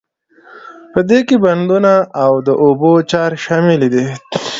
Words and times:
په 0.91 0.99
دې 1.09 1.19
کې 1.27 1.35
بندونه 1.45 1.93
او 2.23 2.33
د 2.47 2.49
اوبو 2.63 2.91
چارې 3.11 3.37
شاملې 3.45 3.87
دي. 3.93 4.05